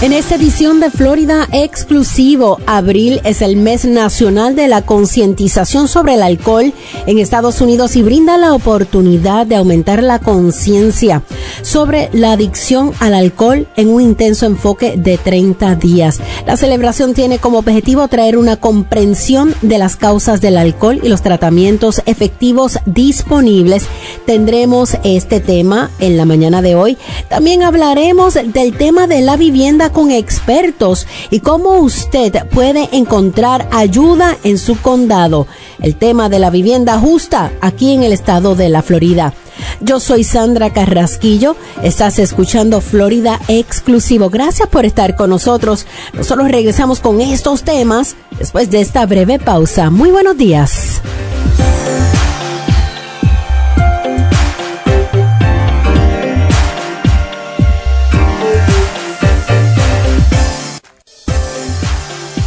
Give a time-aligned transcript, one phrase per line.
[0.00, 6.14] En esta edición de Florida Exclusivo, abril es el mes nacional de la concientización sobre
[6.14, 6.72] el alcohol
[7.06, 11.22] en Estados Unidos y brinda la oportunidad de aumentar la conciencia
[11.62, 16.20] sobre la adicción al alcohol en un intenso enfoque de 30 días.
[16.46, 21.22] La celebración tiene como objetivo traer una comprensión de las causas del alcohol y los
[21.22, 23.86] tratamientos efectivos disponibles.
[24.26, 26.98] Tendremos este tema en la mañana de hoy.
[27.28, 34.36] También hablaremos del tema de la vivienda con expertos y cómo usted puede encontrar ayuda
[34.44, 35.46] en su condado.
[35.80, 39.34] El tema de la vivienda justa aquí en el estado de la Florida.
[39.80, 44.30] Yo soy Sandra Carrasquillo, estás escuchando Florida Exclusivo.
[44.30, 45.86] Gracias por estar con nosotros.
[46.12, 49.90] Nosotros regresamos con estos temas después de esta breve pausa.
[49.90, 51.00] Muy buenos días.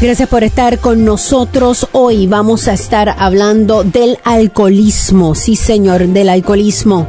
[0.02, 1.88] Gracias por estar con nosotros.
[1.92, 5.36] Hoy vamos a estar hablando del alcoholismo.
[5.36, 7.08] Sí, señor, del alcoholismo.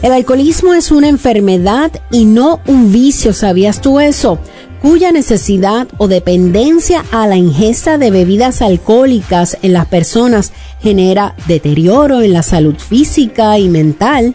[0.00, 4.38] El alcoholismo es una enfermedad y no un vicio, ¿sabías tú eso?
[4.80, 12.22] Cuya necesidad o dependencia a la ingesta de bebidas alcohólicas en las personas genera deterioro
[12.22, 14.34] en la salud física y mental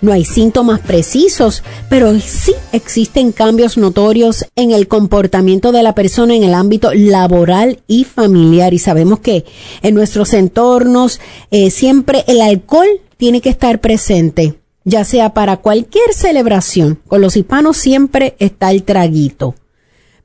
[0.00, 6.34] no hay síntomas precisos, pero sí existen cambios notorios en el comportamiento de la persona
[6.34, 8.74] en el ámbito laboral y familiar.
[8.74, 9.44] Y sabemos que
[9.82, 16.14] en nuestros entornos eh, siempre el alcohol tiene que estar presente, ya sea para cualquier
[16.14, 16.98] celebración.
[17.06, 19.54] Con los hispanos siempre está el traguito,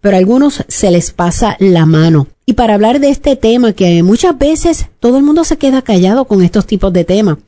[0.01, 2.27] pero a algunos se les pasa la mano.
[2.45, 6.25] Y para hablar de este tema, que muchas veces todo el mundo se queda callado
[6.25, 7.39] con estos tipos de temas,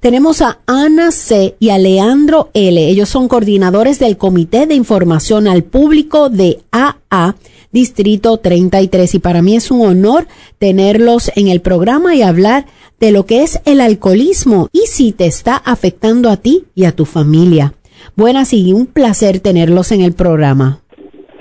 [0.00, 1.54] tenemos a Ana C.
[1.58, 2.88] y a Leandro L.
[2.88, 7.34] Ellos son coordinadores del Comité de Información al Público de AA
[7.72, 9.14] Distrito 33.
[9.14, 10.26] Y para mí es un honor
[10.58, 12.64] tenerlos en el programa y hablar
[13.00, 16.92] de lo que es el alcoholismo y si te está afectando a ti y a
[16.92, 17.72] tu familia.
[18.16, 20.78] Buenas y un placer tenerlos en el programa.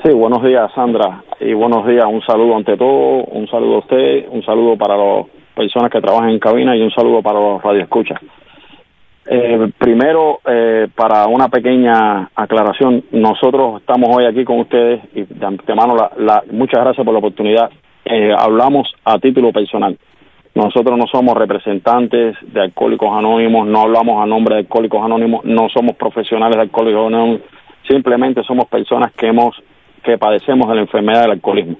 [0.04, 1.24] Sí, buenos días, Sandra.
[1.40, 2.06] Y buenos días.
[2.10, 3.24] Un saludo ante todo.
[3.26, 4.30] Un saludo a usted.
[4.32, 5.26] Un saludo para las
[5.62, 8.20] personas que trabajan en cabina y un saludo para los radioescuchas.
[9.28, 15.46] Eh, primero, eh, para una pequeña aclaración, nosotros estamos hoy aquí con ustedes y de
[15.46, 17.70] antemano la, muchas gracias por la oportunidad.
[18.06, 19.96] Eh, hablamos a título personal.
[20.56, 25.70] Nosotros no somos representantes de Alcohólicos Anónimos, no hablamos a nombre de Alcohólicos Anónimos, no
[25.70, 27.42] somos profesionales de Alcohólicos Anónimos,
[27.88, 29.56] simplemente somos personas que hemos
[30.04, 31.76] que padecemos de la enfermedad del alcoholismo.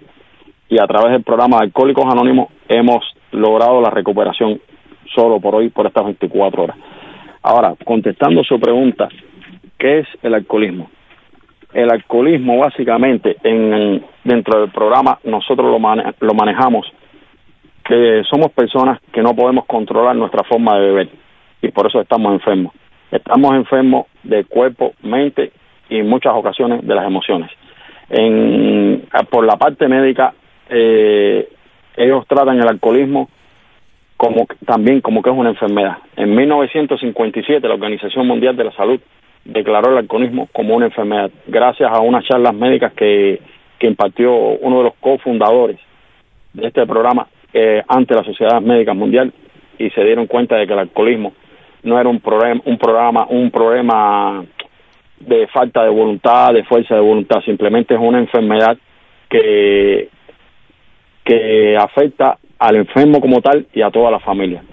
[0.70, 4.60] Y a través del programa de Alcohólicos Anónimos hemos logrado la recuperación
[5.14, 6.78] solo por hoy, por estas 24 horas.
[7.44, 9.10] Ahora, contestando su pregunta,
[9.78, 10.90] ¿qué es el alcoholismo?
[11.74, 16.86] El alcoholismo básicamente en, dentro del programa nosotros lo, lo manejamos
[17.84, 21.10] que somos personas que no podemos controlar nuestra forma de beber
[21.62, 22.74] y por eso estamos enfermos.
[23.12, 25.52] Estamos enfermos de cuerpo, mente
[25.90, 27.50] y en muchas ocasiones de las emociones.
[28.10, 30.34] En, por la parte médica,
[30.70, 31.50] eh,
[32.04, 33.30] ellos tratan el alcoholismo
[34.18, 35.98] como también como que es una enfermedad.
[36.16, 39.00] En 1957 la Organización Mundial de la Salud
[39.46, 43.42] declaró el alcoholismo como una enfermedad, gracias a unas charlas médicas que,
[43.80, 45.78] que impartió uno de los cofundadores
[46.54, 49.34] de este programa eh, ante la Sociedad Médica Mundial
[49.78, 51.34] y se dieron cuenta de que el alcoholismo
[51.84, 54.46] no era un problema, un programa, un problema
[55.20, 58.78] de falta de voluntad, de fuerza de voluntad, simplemente es una enfermedad
[59.30, 60.10] que,
[61.24, 64.64] que afecta al enfermo como tal y a toda la familia.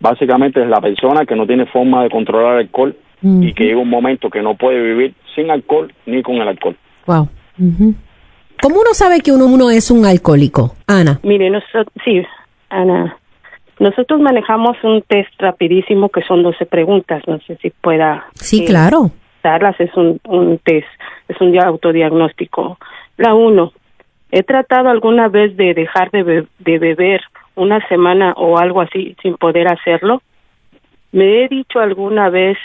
[0.00, 3.80] Básicamente es la persona que no tiene forma de controlar el alcohol y que llega
[3.80, 6.76] un momento que no puede vivir sin alcohol ni con el alcohol.
[7.06, 7.28] Wow.
[8.60, 10.74] ¿Cómo uno sabe que uno, uno es un alcohólico?
[10.86, 11.20] Ana.
[11.22, 12.22] Mire, nosotros, sí,
[12.68, 13.16] Ana.
[13.78, 17.22] Nosotros manejamos un test rapidísimo que son 12 preguntas.
[17.26, 18.26] No sé si pueda.
[18.34, 19.10] Sí, eh, claro
[19.78, 20.86] es un, un test,
[21.28, 22.78] es un autodiagnóstico.
[23.16, 23.72] La uno,
[24.36, 27.22] he tratado alguna vez de dejar de, beber
[27.54, 30.22] una semana o algo así sin poder hacerlo.
[31.12, 32.58] Me he dicho alguna vez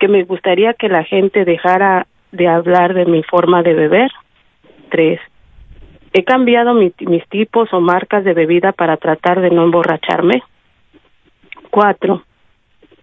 [0.00, 4.10] que me gustaría que la gente dejara de hablar de mi forma de beber.
[4.88, 5.20] Tres,
[6.12, 10.42] he cambiado mis tipos o marcas de bebida para tratar de no emborracharme.
[11.70, 12.24] Cuatro,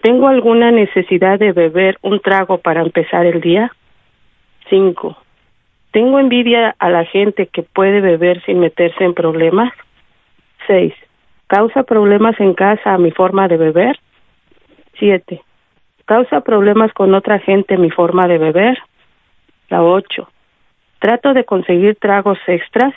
[0.02, 3.72] tengo alguna necesidad de beber un trago para empezar el día.
[4.70, 5.23] Cinco,
[5.94, 9.72] tengo envidia a la gente que puede beber sin meterse en problemas.
[10.66, 10.94] Seis,
[11.46, 14.00] causa problemas en casa a mi forma de beber.
[14.98, 15.44] Siete,
[16.06, 18.80] causa problemas con otra gente mi forma de beber.
[19.70, 20.30] La ocho,
[20.98, 22.96] trato de conseguir tragos extras.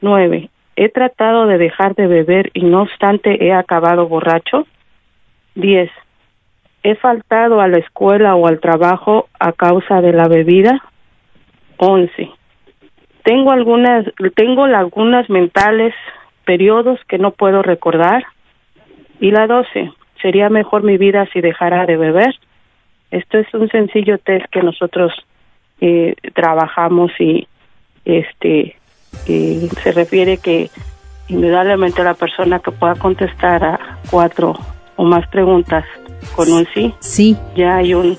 [0.00, 4.68] Nueve, he tratado de dejar de beber y no obstante he acabado borracho.
[5.56, 5.90] Diez,
[6.84, 10.80] he faltado a la escuela o al trabajo a causa de la bebida.
[11.84, 12.30] Once,
[13.24, 14.06] tengo algunas,
[14.36, 15.92] tengo lagunas mentales,
[16.44, 18.24] periodos que no puedo recordar.
[19.18, 22.36] Y la doce, sería mejor mi vida si dejara de beber.
[23.10, 25.12] Esto es un sencillo test que nosotros
[25.80, 27.48] eh, trabajamos y
[28.04, 28.76] este
[29.26, 30.70] se refiere que
[31.26, 34.54] indudablemente la persona que pueda contestar a cuatro
[34.94, 35.84] o más preguntas
[36.36, 37.36] con un sí, sí.
[37.56, 38.16] ya hay un,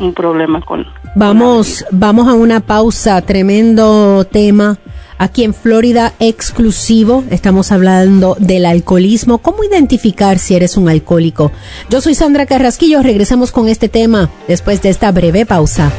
[0.00, 0.84] un problema con...
[1.14, 4.78] Vamos, vamos a una pausa, tremendo tema
[5.22, 11.52] Aquí en Florida exclusivo estamos hablando del alcoholismo, cómo identificar si eres un alcohólico.
[11.88, 15.92] Yo soy Sandra Carrasquillo, regresamos con este tema después de esta breve pausa.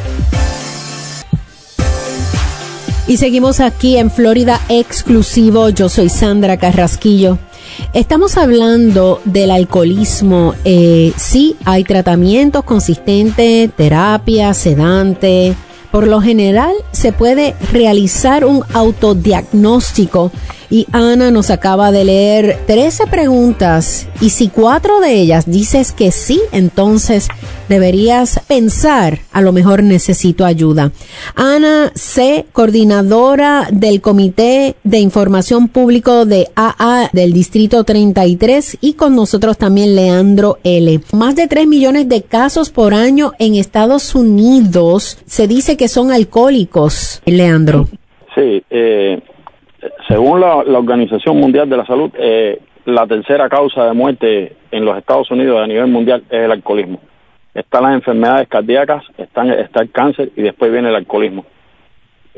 [3.08, 7.40] Y seguimos aquí en Florida exclusivo, yo soy Sandra Carrasquillo.
[7.94, 10.56] Estamos hablando del alcoholismo.
[10.66, 15.56] Eh, sí, hay tratamientos consistentes, terapia, sedante,
[15.92, 20.32] por lo general se puede realizar un autodiagnóstico
[20.74, 26.10] y Ana nos acaba de leer 13 preguntas y si cuatro de ellas dices que
[26.10, 27.28] sí, entonces
[27.70, 30.92] deberías pensar, a lo mejor necesito ayuda.
[31.36, 39.16] Ana C., coordinadora del Comité de Información Público de AA del Distrito 33 y con
[39.16, 41.02] nosotros también Leandro L.
[41.12, 46.12] Más de 3 millones de casos por año en Estados Unidos se dice que son
[46.12, 47.88] alcohólicos, Leandro.
[48.34, 49.22] Sí, eh,
[50.08, 54.98] según la, Organización Mundial de la Salud, eh, la tercera causa de muerte en los
[54.98, 57.00] Estados Unidos a nivel mundial es el alcoholismo.
[57.54, 61.46] Están las enfermedades cardíacas, están, está el cáncer y después viene el alcoholismo.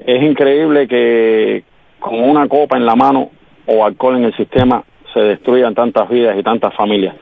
[0.05, 1.63] Es increíble que
[1.99, 3.31] con una copa en la mano
[3.65, 4.83] o alcohol en el sistema
[5.13, 7.15] se destruyan tantas vidas y tantas familias.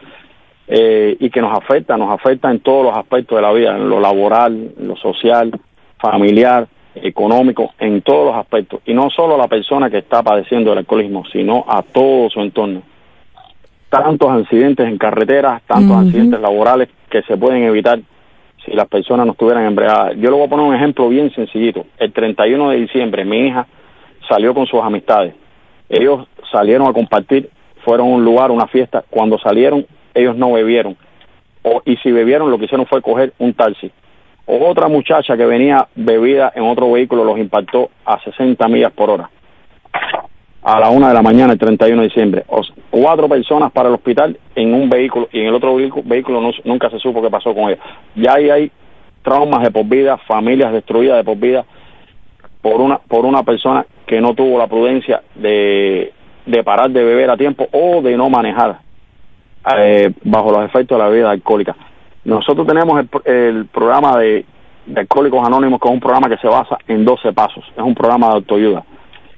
[0.67, 3.89] Eh, y que nos afecta, nos afecta en todos los aspectos de la vida, en
[3.89, 5.51] lo laboral, lo social,
[5.99, 8.81] familiar, económico, en todos los aspectos.
[8.85, 12.41] Y no solo a la persona que está padeciendo el alcoholismo, sino a todo su
[12.41, 12.83] entorno.
[13.89, 17.99] Tantos accidentes en carreteras, tantos accidentes laborales que se pueden evitar
[18.65, 20.15] si las personas no estuvieran embriagadas.
[20.17, 21.85] Yo le voy a poner un ejemplo bien sencillito.
[21.99, 23.67] El 31 de diciembre mi hija
[24.27, 25.35] salió con sus amistades.
[25.89, 27.49] Ellos salieron a compartir,
[27.83, 29.03] fueron a un lugar, una fiesta.
[29.09, 30.97] Cuando salieron, ellos no bebieron.
[31.61, 33.91] O, y si bebieron, lo que hicieron fue coger un taxi
[34.45, 39.29] otra muchacha que venía bebida en otro vehículo los impactó a 60 millas por hora.
[40.63, 42.45] A la una de la mañana, el 31 de diciembre.
[42.89, 46.99] cuatro personas para el hospital en un vehículo y en el otro vehículo, nunca se
[46.99, 47.79] supo qué pasó con ellos.
[48.15, 48.71] Ya ahí hay
[49.23, 51.65] traumas de por vida, familias destruidas de por vida
[52.61, 56.13] por una, por una persona que no tuvo la prudencia de,
[56.45, 58.79] de parar de beber a tiempo o de no manejar
[59.77, 61.75] eh, bajo los efectos de la bebida alcohólica.
[62.25, 64.45] Nosotros tenemos el, programa de,
[64.95, 67.63] Alcohólicos Anónimos, que es un programa que se basa en 12 pasos.
[67.75, 68.83] Es un programa de autoayuda.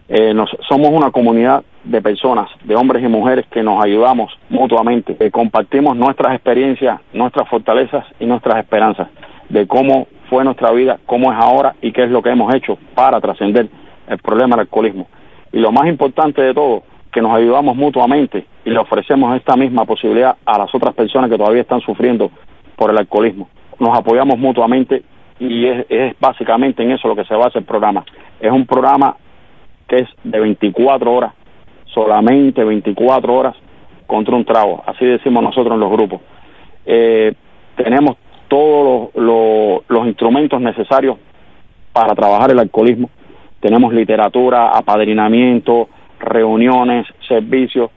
[0.07, 0.35] Eh,
[0.67, 5.95] somos una comunidad de personas, de hombres y mujeres que nos ayudamos mutuamente, que compartimos
[5.95, 9.07] nuestras experiencias, nuestras fortalezas y nuestras esperanzas
[9.49, 12.77] de cómo fue nuestra vida, cómo es ahora y qué es lo que hemos hecho
[12.93, 13.67] para trascender
[14.07, 15.07] el problema del alcoholismo.
[15.51, 19.85] Y lo más importante de todo, que nos ayudamos mutuamente y le ofrecemos esta misma
[19.85, 22.29] posibilidad a las otras personas que todavía están sufriendo
[22.75, 23.49] por el alcoholismo.
[23.79, 25.03] Nos apoyamos mutuamente
[25.39, 28.05] y es, básicamente en eso lo que se basa el programa.
[28.39, 29.15] Es un programa
[29.87, 31.33] que es de 24 horas,
[31.85, 33.55] solamente 24 horas
[34.07, 36.21] contra un trago, así decimos nosotros en los grupos.
[36.85, 37.33] Eh,
[37.75, 38.17] tenemos
[38.47, 41.17] todos los, instrumentos necesarios
[41.91, 43.09] para trabajar el alcoholismo.
[43.59, 45.89] Tenemos literatura, apadrinamiento,
[46.19, 47.89] reuniones, servicios,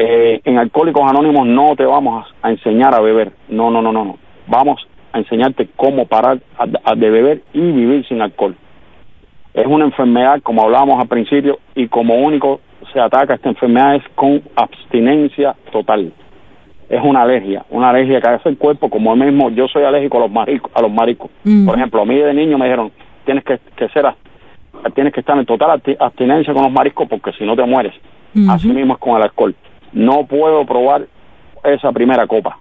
[0.00, 4.04] eh, en Alcohólicos Anónimos no te vamos a, enseñar a beber, no, no, no, no,
[4.04, 4.18] no.
[4.46, 6.38] Vamos a enseñarte cómo parar
[6.96, 8.54] de beber y vivir sin alcohol.
[9.54, 12.60] Es una enfermedad, como hablábamos al principio, y como único
[12.92, 16.12] se ataca esta enfermedad es con abstinencia total.
[16.88, 20.18] es una alergia, una alergia que hace el cuerpo, como el mismo, yo soy alérgico
[20.18, 21.28] a los mariscos, a los mariscos.
[21.66, 22.92] Por ejemplo, a mí de niño me dijeron,
[23.24, 24.06] tienes que, que ser,
[24.94, 27.94] tienes que estar en total abstinencia con los mariscos porque si no te mueres.
[28.48, 29.56] Así mismo es con el alcohol.
[29.92, 31.06] No puedo probar
[31.64, 32.58] esa primera copa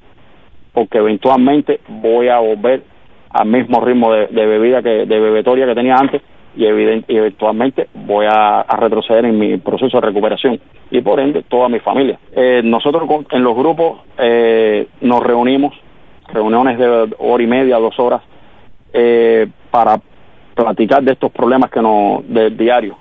[0.78, 2.84] porque eventualmente voy a volver
[3.32, 6.22] al mismo ritmo de, bebida que de bebetoria que tenía antes
[6.56, 10.60] y, eventualmente voy a, retroceder en mi proceso de recuperación
[10.92, 12.20] y por ende toda mi familia.
[12.32, 15.74] Eh, nosotros en los grupos eh, nos reunimos,
[16.28, 18.22] reuniones de hora y media, dos horas,
[18.94, 20.00] eh, para
[20.54, 22.98] platicar de estos problemas que nos del diario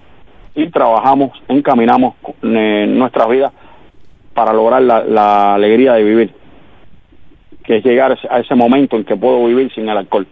[0.54, 3.52] y trabajamos, encaminamos nuestras vidas
[4.37, 6.35] para lograr la, alegría de vivir,
[7.64, 10.26] que es llegar a ese momento en que puedo vivir sin el alcohol.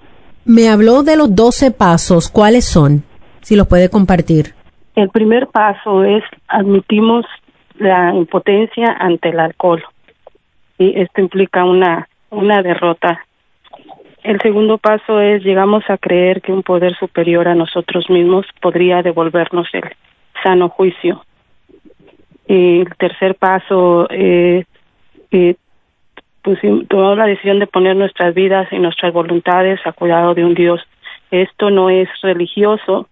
[0.44, 3.02] Me habló de los 12 pasos, ¿cuáles son?
[3.40, 4.54] Si los puede compartir.
[4.94, 7.24] El primer paso es admitimos
[7.78, 9.82] la impotencia ante el alcohol
[10.78, 13.24] y esto implica una una derrota.
[14.22, 19.02] El segundo paso es llegamos a creer que un poder superior a nosotros mismos podría
[19.02, 19.84] devolvernos el
[20.42, 21.24] sano juicio.
[22.46, 24.64] El tercer paso eh,
[25.30, 25.56] eh,
[26.42, 26.58] pues,
[26.88, 30.80] tomamos la decisión de poner nuestras vidas y nuestras voluntades a cuidado de un Dios.
[31.30, 33.08] Esto no es religioso,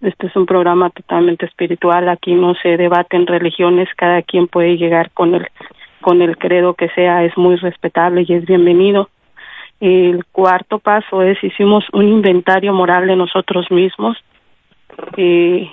[0.00, 5.10] este es un programa totalmente espiritual, aquí no se debaten religiones, cada quien puede llegar
[5.10, 5.46] con el
[6.00, 9.10] con el credo que sea, es muy respetable y es bienvenido.
[9.80, 14.16] El cuarto paso es hicimos un inventario moral de nosotros mismos.
[15.16, 15.70] y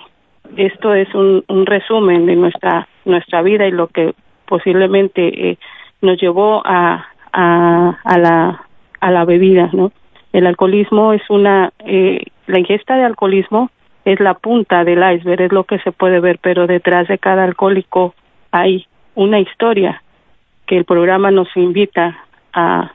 [0.55, 4.13] esto es un, un resumen de nuestra nuestra vida y lo que
[4.45, 5.57] posiblemente eh,
[6.01, 8.63] nos llevó a, a, a la
[8.99, 9.91] a la bebida, ¿no?
[10.33, 13.69] El alcoholismo es una eh, la ingesta de alcoholismo
[14.05, 17.43] es la punta del iceberg, es lo que se puede ver, pero detrás de cada
[17.43, 18.15] alcohólico
[18.51, 20.01] hay una historia
[20.65, 22.17] que el programa nos invita
[22.53, 22.91] a,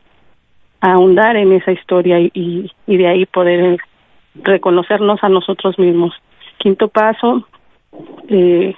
[0.80, 3.78] a ahondar en esa historia y, y de ahí poder
[4.34, 6.14] reconocernos a nosotros mismos.
[6.62, 7.48] Quinto paso,
[8.28, 8.76] eh,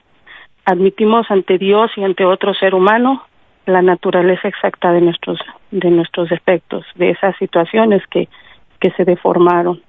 [0.65, 3.23] admitimos ante Dios y ante otro ser humano
[3.67, 5.39] la naturaleza exacta de nuestros
[5.71, 8.29] de nuestros defectos, de esas situaciones que
[8.81, 9.83] que se deformaron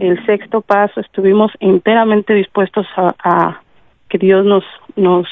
[0.00, 3.60] el sexto paso estuvimos enteramente dispuestos a,
[4.08, 4.64] que Dios nos
[4.96, 5.26] nos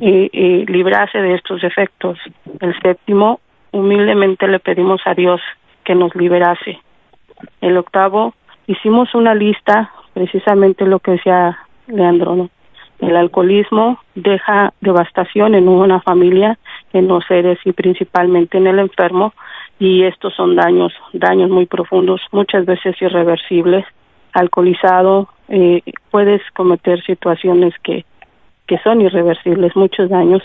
[0.00, 2.18] eh, eh, librase de estos efectos.
[2.60, 5.40] El séptimo, humildemente le pedimos a Dios
[5.84, 6.80] que nos liberase.
[7.60, 8.34] El octavo,
[8.66, 11.58] hicimos una lista, precisamente lo que decía
[11.88, 12.48] Leandro.
[13.00, 16.58] El alcoholismo deja devastación en una familia,
[16.94, 19.34] en los seres y principalmente en el enfermo,
[19.78, 23.84] y estos son daños, daños muy profundos, muchas veces irreversibles.
[24.32, 28.06] Alcoholizado, eh, puedes cometer situaciones que,
[28.66, 30.42] que son irreversibles, muchos daños.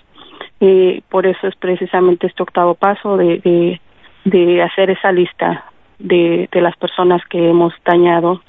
[0.60, 3.80] Eh, por eso es precisamente este octavo paso de, de,
[4.25, 5.63] de hacer esa lista
[5.98, 8.42] de, de las personas que hemos dañado,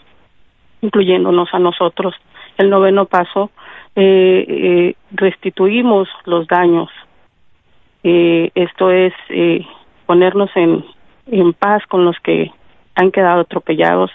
[0.83, 2.15] incluyéndonos a nosotros.
[2.59, 3.51] El noveno paso,
[3.97, 6.91] eh, eh restituimos los daños.
[8.05, 9.65] Eh, esto es eh,
[10.07, 10.85] ponernos en,
[11.27, 12.51] en paz con los que
[12.95, 14.11] han quedado atropellados.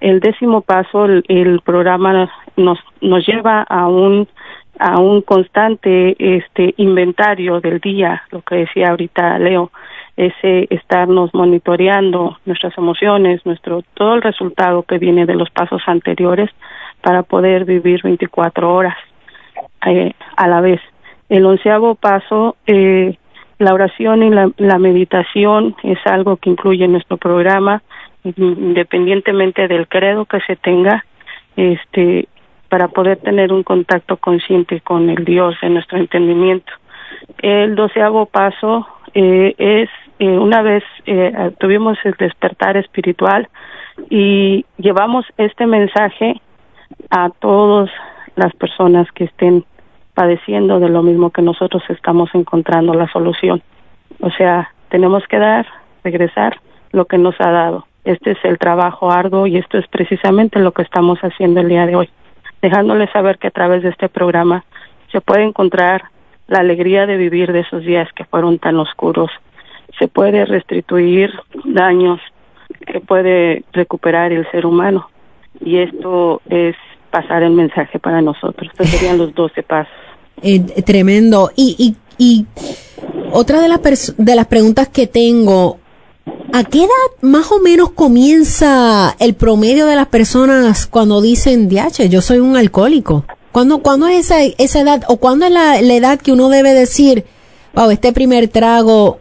[0.00, 4.28] El décimo paso, el, programa nos, nos lleva a un
[4.78, 9.70] a un constante este inventario del día, lo que decía ahorita Leo,
[10.16, 16.50] ese estarnos monitoreando nuestras emociones, nuestro todo el resultado que viene de los pasos anteriores
[17.02, 18.96] para poder vivir 24 horas
[19.86, 20.80] eh, a la vez.
[21.28, 23.16] El onceavo paso eh,
[23.58, 27.82] la oración y la, meditación es algo que incluye nuestro programa,
[28.24, 31.06] independientemente del credo que se tenga,
[31.56, 32.28] este,
[32.68, 36.70] para poder tener un contacto consciente con el Dios en nuestro entendimiento.
[37.38, 43.48] El doceavo paso eh, es eh, una vez eh, tuvimos el despertar espiritual
[44.10, 46.40] y llevamos este mensaje
[47.10, 47.90] a todas
[48.34, 49.64] las personas que estén
[50.14, 53.62] padeciendo de lo mismo que nosotros estamos encontrando la solución.
[54.20, 55.66] O sea, tenemos que dar,
[56.04, 56.58] regresar
[56.92, 57.86] lo que nos ha dado.
[58.04, 61.86] Este es el trabajo arduo y esto es precisamente lo que estamos haciendo el día
[61.86, 62.08] de hoy,
[62.62, 64.64] dejándoles saber que a través de este programa
[65.12, 66.04] se puede encontrar
[66.46, 69.30] la alegría de vivir de esos días que fueron tan oscuros.
[69.98, 71.30] Se puede restituir
[71.64, 72.20] daños
[72.86, 75.08] que puede recuperar el ser humano.
[75.60, 76.76] Y esto es
[77.10, 78.70] pasar el mensaje para nosotros.
[78.72, 79.92] Estos serían los 12 pasos.
[80.42, 81.50] Eh, tremendo.
[81.56, 82.46] Y, y, y
[83.32, 85.78] otra de las, de las preguntas que tengo,
[86.52, 86.88] ¿a qué edad
[87.22, 92.56] más o menos comienza el promedio de las personas cuando dicen, diache, yo soy un
[92.56, 93.24] alcohólico?
[93.52, 97.24] ¿Cuándo, cuándo es esa, esa edad o cuándo es la edad que uno debe decir,
[97.76, 99.18] Wow, este primer trago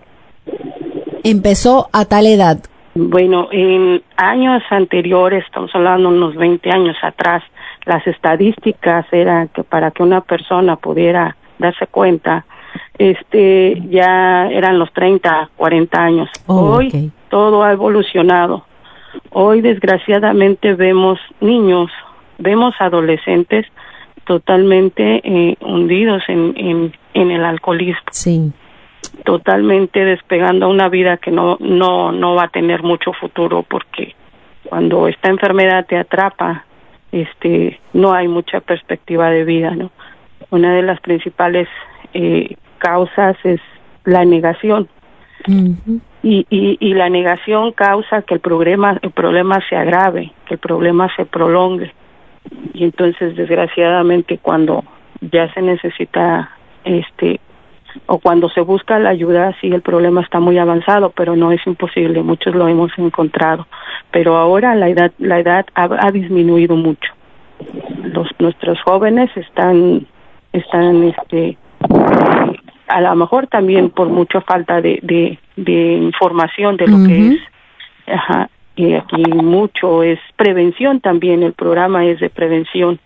[1.25, 2.59] empezó a tal edad.
[2.93, 7.43] Bueno, en años anteriores, estamos hablando unos 20 años atrás,
[7.85, 12.45] las estadísticas eran que para que una persona pudiera darse cuenta,
[12.97, 16.29] este, ya eran los 30, 40 años.
[16.45, 18.65] Oh, Hoy todo ha evolucionado.
[19.31, 21.91] Hoy desgraciadamente vemos niños,
[22.37, 23.65] vemos adolescentes
[24.25, 28.51] totalmente eh, hundidos en, en, en el alcoholismo, Sí.
[29.25, 34.15] Totalmente despegando una vida que no, no, no va a tener mucho futuro porque
[34.63, 36.65] cuando esta enfermedad te atrapa,
[37.11, 39.91] este, no hay mucha perspectiva de vida, ¿no?
[40.49, 41.67] Una de las principales
[42.13, 43.59] eh, causas es
[44.05, 44.87] la negación.
[45.47, 50.59] Y, y, y la negación causa que el problema el problema se agrave, que el
[50.59, 51.93] problema se prolongue.
[52.73, 54.83] Y entonces desgraciadamente cuando
[55.21, 56.49] ya se necesita
[56.83, 57.39] este
[58.05, 61.65] o cuando se busca la ayuda sí el problema está muy avanzado pero no es
[61.65, 63.67] imposible muchos lo hemos encontrado.
[64.11, 67.11] Pero ahora la edad la edad ha, ha disminuido mucho.
[68.03, 70.07] Los nuestros jóvenes están
[70.53, 71.57] están este
[72.87, 77.39] a lo mejor también por mucha falta de, de, de información de lo que es
[78.07, 82.99] ajá y aquí mucho es prevención también el programa es de prevención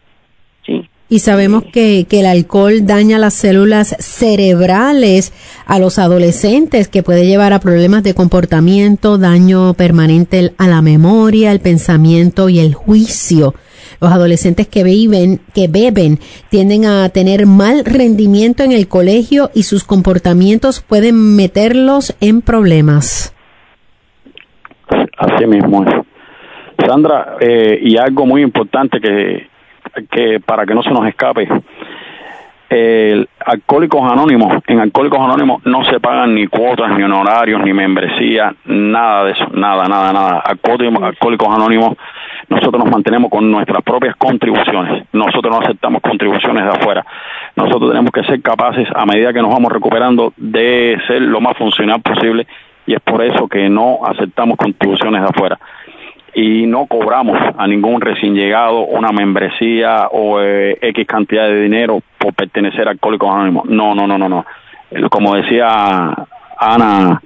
[1.12, 5.34] Y sabemos que, que el alcohol daña las células cerebrales
[5.66, 11.52] a los adolescentes, que puede llevar a problemas de comportamiento, daño permanente a la memoria,
[11.52, 13.56] el pensamiento y el juicio.
[14.00, 19.64] Los adolescentes que beben, que beben tienden a tener mal rendimiento en el colegio y
[19.64, 23.34] sus comportamientos pueden meterlos en problemas.
[25.18, 26.86] Así mismo es.
[26.88, 29.48] Sandra, eh, y algo muy importante que,
[30.10, 31.48] que para que no se nos escape,
[32.70, 38.54] el Alcohólicos Anónimos, en Alcohólicos Anónimos no se pagan ni cuotas, ni honorarios, ni membresía,
[38.66, 40.40] nada de eso, nada, nada, nada.
[40.46, 41.98] Alcohólicos, Alcohólicos Anónimos,
[42.48, 47.04] nosotros nos mantenemos con nuestras propias contribuciones, nosotros no aceptamos contribuciones de afuera,
[47.56, 51.58] nosotros tenemos que ser capaces, a medida que nos vamos recuperando, de ser lo más
[51.58, 52.46] funcional posible
[52.86, 55.60] y es por eso que no aceptamos contribuciones de afuera
[56.34, 62.02] y no cobramos a ningún recién llegado una membresía o eh, X cantidad de dinero
[62.18, 63.66] por pertenecer a Alcohólicos Anónimos.
[63.66, 64.46] No, no, no, no, no.
[64.92, 66.14] Eh, Como decía
[66.58, 67.22] Ana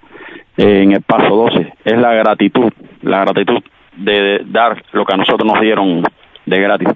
[0.57, 3.61] eh, en el paso 12, es la gratitud, la gratitud
[3.97, 6.03] de, de dar lo que a nosotros nos dieron
[6.45, 6.89] de gratis.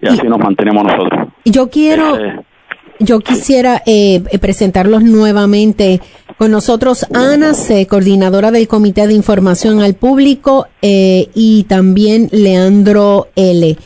[0.00, 1.28] Y así nos mantenemos nosotros.
[1.44, 2.40] Yo quiero, Eh,
[3.00, 6.00] Yo quisiera eh, presentarlos nuevamente
[6.38, 13.28] con nosotros Ana C., coordinadora del Comité de Información al Público, eh, y también Leandro
[13.36, 13.76] L.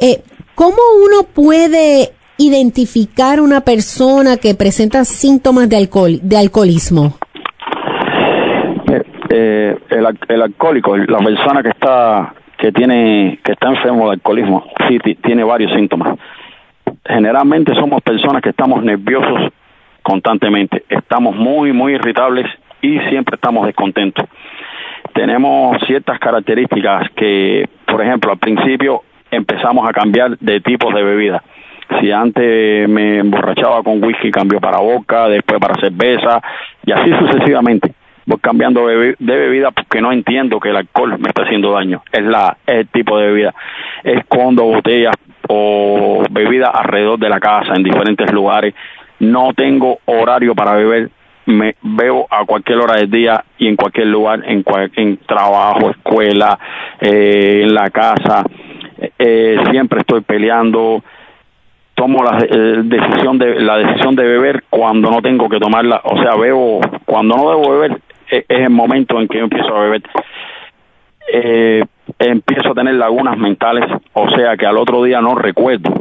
[0.00, 0.22] Eh,
[0.54, 7.18] ¿Cómo uno puede identificar una persona que presenta síntomas de alcohol, de alcoholismo?
[8.90, 14.14] Eh, eh, el, el alcohólico, la persona que está que tiene que está enfermo de
[14.14, 16.18] alcoholismo, sí ti- tiene varios síntomas.
[17.04, 19.52] Generalmente somos personas que estamos nerviosos
[20.08, 22.46] constantemente, estamos muy muy irritables
[22.80, 24.26] y siempre estamos descontentos.
[25.12, 31.42] Tenemos ciertas características que, por ejemplo, al principio empezamos a cambiar de tipos de bebida.
[32.00, 36.40] Si antes me emborrachaba con whisky, cambió para vodka, después para cerveza,
[36.84, 37.92] y así sucesivamente.
[38.26, 42.02] Voy cambiando de bebida porque no entiendo que el alcohol me está haciendo daño.
[42.12, 43.54] Es, la, es el tipo de bebida.
[44.04, 45.14] Escondo botellas
[45.48, 48.74] o bebidas alrededor de la casa, en diferentes lugares.
[49.20, 51.10] No tengo horario para beber.
[51.46, 55.90] Me bebo a cualquier hora del día y en cualquier lugar, en, cual- en trabajo,
[55.90, 56.58] escuela,
[57.00, 58.44] eh, en la casa.
[59.18, 61.02] Eh, siempre estoy peleando
[61.94, 66.16] tomo la eh, decisión de la decisión de beber cuando no tengo que tomarla o
[66.22, 68.00] sea bebo cuando no debo beber
[68.30, 70.02] eh, es el momento en que yo empiezo a beber
[71.32, 71.84] eh,
[72.18, 75.92] empiezo a tener lagunas mentales o sea que al otro día no recuerdo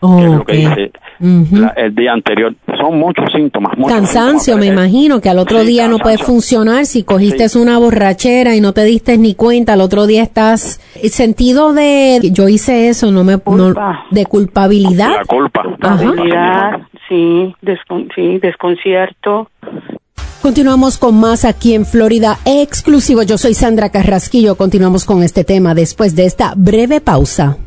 [0.00, 0.58] qué es lo que Ok.
[0.72, 5.60] hice La- el día anterior son muchos síntomas muchos Cansancio, me imagino, que al otro
[5.60, 6.34] Sí, día no puede cansancio.
[6.34, 7.58] funcionar si cogiste Sí.
[7.58, 12.20] una borrachera y no te diste ni cuenta, al otro día estás el sentido de
[12.32, 14.04] yo hice eso, no me no- Culpa.
[14.10, 15.10] de culpabilidad.
[15.18, 16.08] la culpa Ajá.
[16.08, 16.70] Habilidad,
[17.08, 19.50] sí, descon- sí, desconcierto.
[20.42, 23.22] Continuamos con más aquí en Florida exclusivo.
[23.22, 24.54] Yo soy Sandra Carrasquillo.
[24.56, 27.58] Continuamos con este tema después de esta breve pausa.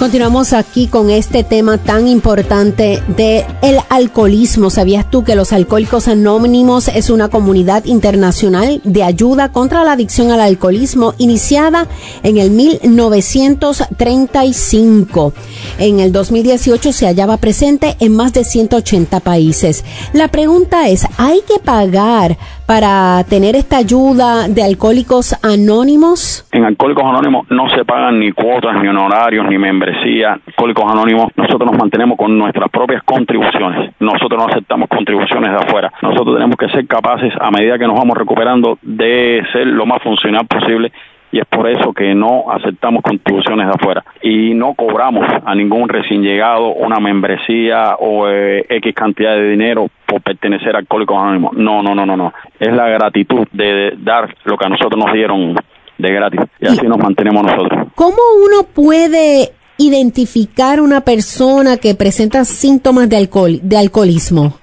[0.00, 4.70] Continuamos aquí con este tema tan importante de el alcoholismo.
[4.70, 10.30] ¿Sabías tú que los Alcohólicos Anónimos es una comunidad internacional de ayuda contra la adicción
[10.30, 11.86] al alcoholismo iniciada
[12.22, 15.34] en el 1935?
[15.78, 19.84] En el 2018 se hallaba presente en más de 180 países.
[20.14, 26.46] La pregunta es, ¿hay que pagar para tener esta ayuda de Alcohólicos Anónimos?
[26.52, 29.58] En Alcohólicos Anónimos no se pagan ni cuotas, ni honorarios, ni
[29.90, 33.92] membresía Alcohólicos Anónimos, nosotros nos mantenemos con nuestras propias contribuciones.
[34.00, 35.92] Nosotros no aceptamos contribuciones de afuera.
[36.02, 40.02] Nosotros tenemos que ser capaces, a medida que nos vamos recuperando, de ser lo más
[40.02, 40.92] funcional posible
[41.32, 45.88] y es por eso que no aceptamos contribuciones de afuera y no cobramos a ningún
[45.88, 51.52] recién llegado una membresía o eh, X cantidad de dinero por pertenecer a Alcohólicos Anónimos.
[51.52, 52.32] No, no, no, no, no.
[52.58, 55.54] Es la gratitud de dar lo que a nosotros nos dieron
[55.98, 57.88] de gratis y así nos mantenemos nosotros.
[57.94, 59.50] ¿Cómo uno puede
[59.80, 64.58] identificar una persona que presenta síntomas de alcohol, de alcoholismo?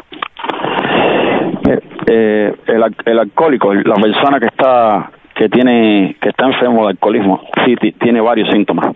[1.67, 6.91] Eh, eh, el, el, alcohólico, la persona que está que tiene que está enfermo de
[6.91, 8.95] alcoholismo, sí tiene varios síntomas.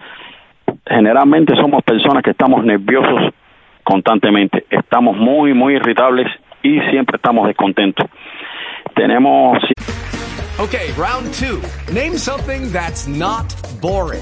[0.87, 3.33] Generalmente somos personas que estamos nerviosos
[3.83, 6.27] constantemente, estamos muy muy irritables
[6.61, 8.05] y siempre estamos descontentos.
[8.95, 9.57] Tenemos
[10.59, 11.59] Okay, round two.
[11.91, 14.21] Name something that's not boring.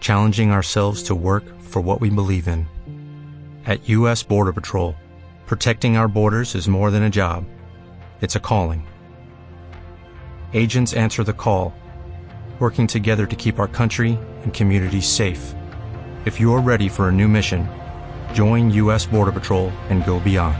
[0.00, 2.66] challenging ourselves to work for what we believe in.
[3.64, 4.24] At U.S.
[4.24, 4.96] Border Patrol,
[5.46, 7.44] protecting our borders is more than a job,
[8.20, 8.88] it's a calling.
[10.52, 11.72] Agents answer the call,
[12.58, 15.54] working together to keep our country and communities safe.
[16.24, 17.68] If you are ready for a new mission,
[18.32, 19.06] join U.S.
[19.06, 20.58] Border Patrol and go beyond.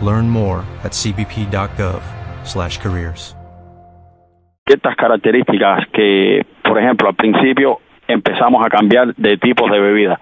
[0.00, 3.34] Learn more at cbp.gov/careers.
[4.64, 10.18] Ciertas características que por ejemplo, al principio empezamos a cambiar de tipos de bebida.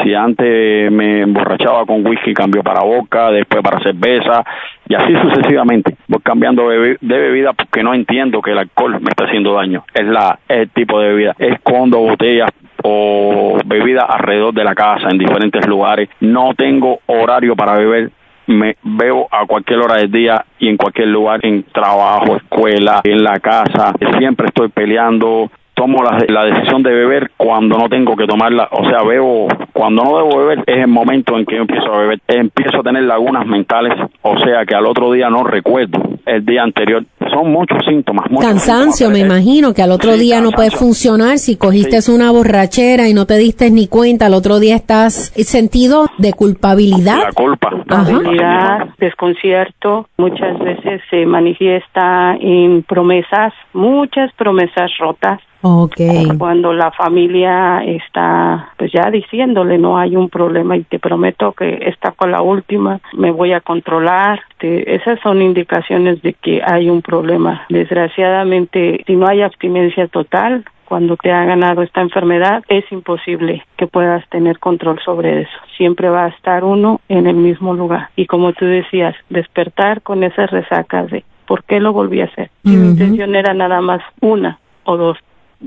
[0.00, 4.44] Si antes me emborrachaba con whisky, cambio para boca, después para cerveza,
[4.88, 5.96] y así sucesivamente.
[6.06, 9.82] Voy cambiando de bebida porque no entiendo que el alcohol me está haciendo daño.
[9.92, 11.34] Es, la, el tipo de bebida.
[11.36, 12.52] Escondo botellas
[12.84, 16.08] o bebida alrededor de la casa, en diferentes lugares.
[16.20, 18.12] No tengo horario para beber
[18.48, 23.22] me veo a cualquier hora del día y en cualquier lugar, en trabajo, escuela, en
[23.22, 23.92] la casa.
[24.18, 28.84] Siempre estoy peleando, tomo la, la, decisión de beber cuando no tengo que tomarla, o
[28.88, 32.20] sea, bebo, cuando no debo beber es el momento en que yo empiezo a beber,
[32.26, 36.62] empiezo a tener lagunas mentales, o sea, que al otro día no recuerdo el día
[36.62, 37.04] anterior.
[37.32, 38.26] Son muchos síntomas.
[38.40, 43.14] cansancio, me imagino, que al otro día no puedes funcionar si cogiste una borrachera y
[43.14, 47.18] no te diste ni cuenta, al otro día estás sentido de culpabilidad.
[47.26, 47.70] La culpa.
[47.70, 56.28] Culpabilidad, desconcierto, muchas veces se manifiesta en promesas, muchas promesas rotas Okay.
[56.38, 61.80] Cuando la familia está pues ya diciéndole no hay un problema y te prometo que
[61.86, 67.02] esta con la última me voy a controlar, esas son indicaciones de que hay un
[67.02, 67.66] problema.
[67.68, 73.86] Desgraciadamente, si no hay abstinencia total, cuando te ha ganado esta enfermedad, es imposible que
[73.86, 75.58] puedas tener control sobre eso.
[75.76, 78.08] Siempre va a estar uno en el mismo lugar.
[78.16, 82.50] Y como tú decías, despertar con esas resacas de ¿por qué lo volví a hacer?
[82.62, 85.18] Mi intención era nada más una o dos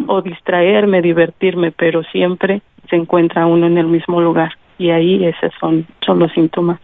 [0.07, 5.51] o distraerme, divertirme, pero siempre se encuentra uno en el mismo lugar y ahí esos
[5.59, 6.79] son, son los síntomas.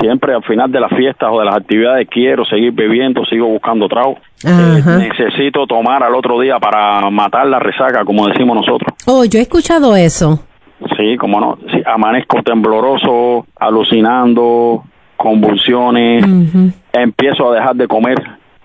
[0.00, 3.88] Siempre al final de las fiestas o de las actividades quiero seguir bebiendo, sigo buscando
[3.88, 4.18] trago.
[4.44, 8.92] Eh, necesito tomar al otro día para matar la resaca, como decimos nosotros.
[9.06, 10.44] Oh, yo he escuchado eso.
[10.96, 11.58] Sí, como no.
[11.72, 14.84] Sí, amanezco tembloroso, alucinando,
[15.16, 16.24] convulsiones.
[16.92, 18.16] Empiezo a dejar de comer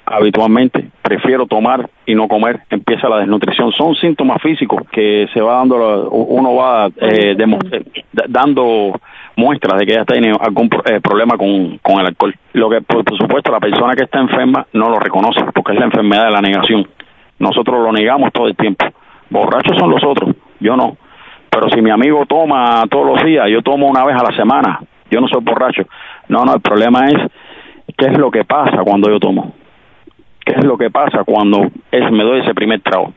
[0.05, 3.71] habitualmente prefiero tomar y no comer, empieza la desnutrición.
[3.71, 7.35] Son síntomas físicos que se va dando, uno va eh,
[8.27, 8.99] dando
[9.35, 12.35] muestras de que ya tiene algún eh, problema con, con, el alcohol.
[12.53, 15.85] Lo que, por, supuesto, la persona que está enferma no lo reconoce porque es la
[15.85, 16.87] enfermedad de la negación.
[17.39, 18.85] Nosotros lo negamos todo el tiempo.
[19.29, 20.97] Borrachos son los otros, yo no.
[21.49, 24.79] Pero si mi amigo toma todos los días, yo tomo una vez a la semana,
[25.09, 25.83] yo no soy borracho.
[26.29, 27.15] No, no, el problema es
[27.97, 29.64] qué es lo que pasa cuando yo tomo ¿Qué
[30.55, 33.13] es lo que pasa cuando es, me doy ese primer trago?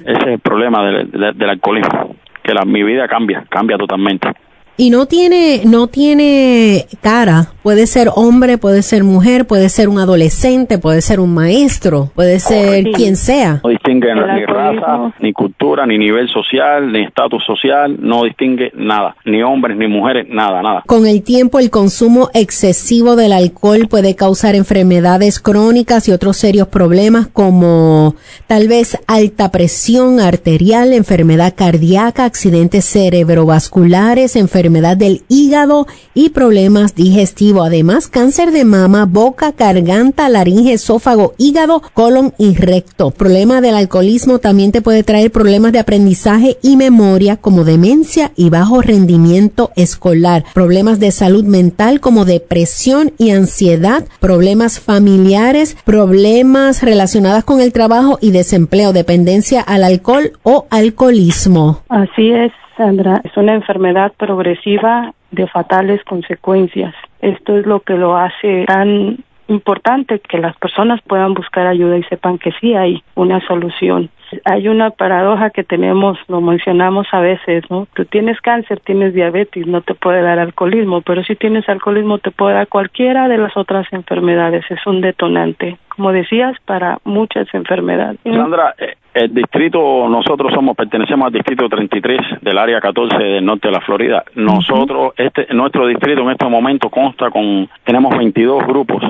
[0.00, 4.32] Ese es el problema del, alcoholismo, que la, mi vida cambia, cambia totalmente.
[4.80, 7.48] Y no tiene, no tiene cara.
[7.64, 12.38] Puede ser hombre, puede ser mujer, puede ser un adolescente, puede ser un maestro, puede
[12.38, 13.60] ser quien sea.
[13.64, 19.16] No distingue ni raza, ni cultura, ni nivel social, ni estatus social, no distingue nada,
[19.24, 20.84] ni hombres, ni mujeres, nada, nada.
[20.86, 26.68] Con el tiempo, el consumo excesivo del alcohol puede causar enfermedades crónicas y otros serios
[26.68, 28.14] problemas como
[28.46, 36.94] tal vez alta presión arterial, enfermedad cardíaca, accidentes cerebrovasculares, enfermedades enfermedad del hígado y problemas
[36.94, 37.66] digestivos.
[37.66, 43.10] Además, cáncer de mama, boca, garganta, laringe, esófago, hígado, colon y recto.
[43.10, 48.50] Problema del alcoholismo también te puede traer problemas de aprendizaje y memoria como demencia y
[48.50, 50.44] bajo rendimiento escolar.
[50.52, 54.04] Problemas de salud mental como depresión y ansiedad.
[54.20, 61.80] Problemas familiares, problemas relacionados con el trabajo y desempleo, dependencia al alcohol o alcoholismo.
[61.88, 62.52] Así es.
[62.78, 66.94] Sandra, es una enfermedad progresiva de fatales consecuencias.
[67.20, 72.04] Esto es lo que lo hace tan importante que las personas puedan buscar ayuda y
[72.04, 74.10] sepan que sí hay una solución.
[74.44, 77.86] Hay una paradoja que tenemos, lo mencionamos a veces, ¿no?
[77.94, 82.30] Tú tienes cáncer, tienes diabetes, no te puede dar alcoholismo, pero si tienes alcoholismo te
[82.30, 88.18] puede dar cualquiera de las otras enfermedades, es un detonante, como decías, para muchas enfermedades.
[88.24, 93.68] Sandra, eh, el distrito, nosotros somos, pertenecemos al distrito 33 del área 14 del norte
[93.68, 94.24] de la Florida.
[94.34, 99.02] Nosotros, este, nuestro distrito en este momento consta con, tenemos 22 grupos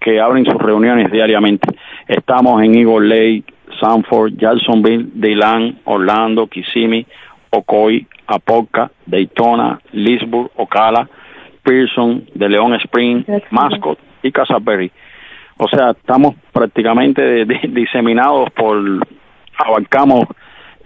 [0.00, 1.68] que abren sus reuniones diariamente.
[2.06, 3.44] Estamos en Eagle Lake,
[3.80, 7.06] Sanford, Jacksonville, Dayland, Orlando, Kissimmee,
[7.50, 11.08] Ocoy, Apoca, Daytona, Leesburg, Ocala,
[11.62, 14.90] Pearson, de León Spring, Mascot y Casaberry.
[15.58, 18.78] O sea, estamos prácticamente diseminados por,
[19.58, 20.26] abarcamos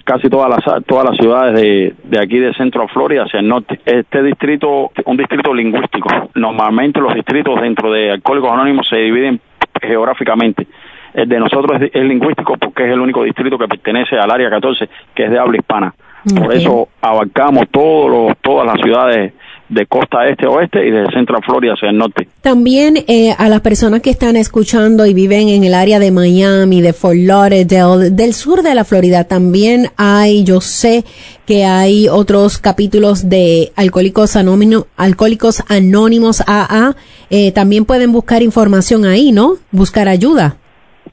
[0.04, 3.80] casi todas las todas las ciudades de, de aquí de Centro Florida hacia el norte.
[3.84, 6.08] Este distrito, un distrito lingüístico.
[6.34, 9.40] Normalmente los distritos dentro de Alcohólicos Anónimos se dividen
[9.82, 10.66] geográficamente.
[11.14, 14.88] El de nosotros es, lingüístico porque es el único distrito que pertenece al área 14,
[15.14, 15.94] que es de habla hispana.
[16.36, 19.32] Por eso abarcamos todos los, todas las ciudades
[19.70, 22.28] de costa este oeste y de Central Florida hacia el norte.
[22.42, 26.82] También eh, a las personas que están escuchando y viven en el área de Miami,
[26.82, 31.04] de Fort Lauderdale, del sur de la Florida, también hay, yo sé
[31.46, 36.96] que hay otros capítulos de Alcohólicos Anónimos, Alcohólicos Anónimos AA,
[37.30, 39.54] eh, también pueden buscar información ahí, ¿no?
[39.70, 40.56] Buscar ayuda.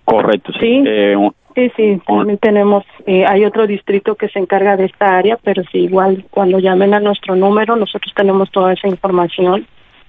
[0.06, 0.84] Correcto, sí.
[0.86, 1.16] Eh,
[1.58, 5.64] Sí, sí, también tenemos, eh, hay otro distrito que se encarga de esta área, pero
[5.72, 9.66] sí, igual cuando llamen a nuestro número, nosotros tenemos toda esa información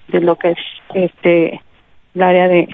[0.09, 0.59] de lo que es
[0.93, 1.59] este
[2.13, 2.67] el área de,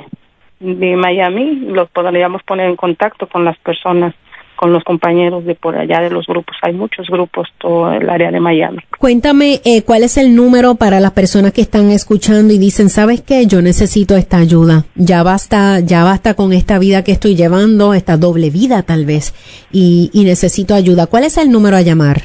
[0.60, 4.14] de Miami, los podríamos poner en contacto con las personas
[4.56, 6.56] con los compañeros de por allá de los grupos.
[6.62, 8.80] Hay muchos grupos, todo el área de Miami.
[9.00, 13.22] Cuéntame eh, cuál es el número para las personas que están escuchando y dicen, ¿sabes
[13.22, 13.46] qué?
[13.48, 14.86] Yo necesito esta ayuda.
[14.96, 19.34] Ya basta, ya basta con esta vida que estoy llevando, esta doble vida tal vez,
[19.72, 21.08] y, y necesito ayuda.
[21.08, 22.18] ¿Cuál es el número a llamar?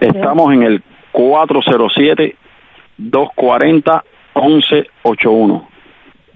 [0.00, 2.36] Estamos en el 407
[2.98, 5.74] 240 1181.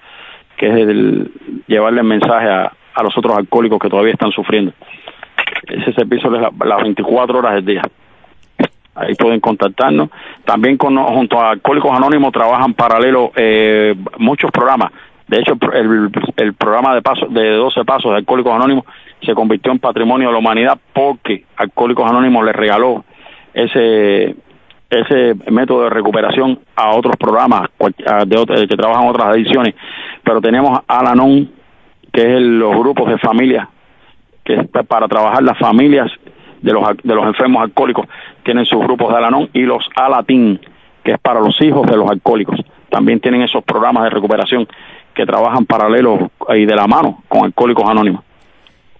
[0.58, 1.32] que es el
[1.68, 4.74] llevarle el mensaje a, a los otros alcohólicos que todavía están sufriendo.
[5.68, 7.84] Ese servicio es las 24 horas del día
[8.98, 10.10] ahí pueden contactarnos.
[10.46, 14.92] También con, junto a Alcohólicos Anónimos trabajan paralelo eh, muchos programas.
[15.28, 18.86] De hecho, el, el, programa de paso de 12 pasos de Alcohólicos Anónimos
[19.22, 23.04] se convirtió en patrimonio de la humanidad porque Alcohólicos Anónimos le regaló
[23.54, 24.36] ese
[24.90, 29.76] ese método de recuperación a otros programas de, que trabajan otras ediciones.
[30.24, 31.52] Pero tenemos Alanon,
[32.12, 33.68] que es los grupos de familias,
[34.44, 36.10] que es para trabajar las familias
[36.62, 38.08] de los, de los enfermos alcohólicos
[38.44, 40.60] tienen sus grupos de Alanón y los Alatín,
[41.04, 42.60] que es para los hijos de los alcohólicos.
[42.90, 44.68] También tienen esos programas de recuperación
[45.14, 48.24] que trabajan paralelos y de la mano con Alcohólicos Anónimos.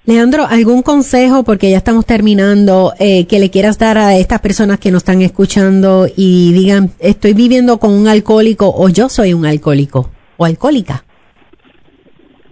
[0.06, 4.80] Leandro, ¿algún consejo, porque ya estamos terminando, eh, que le quieras dar a estas personas
[4.80, 9.46] que nos están escuchando y digan, estoy viviendo con un alcohólico o yo soy un
[9.46, 11.04] alcohólico o alcohólica?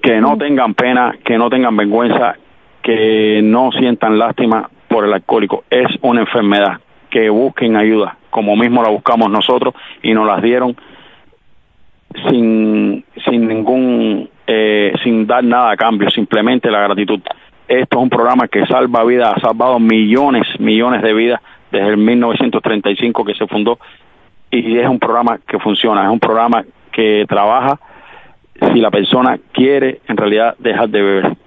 [0.02, 2.36] Que no tengan pena, que no tengan vergüenza,
[2.84, 5.66] que no sientan lástima por el alcohólico.
[5.70, 6.80] Es una enfermedad,
[7.10, 10.74] que busquen ayuda, como mismo la buscamos nosotros y nos las dieron
[12.30, 17.20] sin, sin ningún, eh, sin dar nada a cambio, simplemente la gratitud.
[17.68, 21.98] Esto es un programa que salva vidas, ha salvado millones, millones de vidas desde el
[21.98, 23.80] 1935 que se fundó.
[24.50, 27.82] Y es un programa que funciona, es un programa que trabaja
[28.72, 31.45] si la persona quiere en realidad dejar de beber